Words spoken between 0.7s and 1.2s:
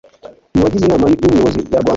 Inama y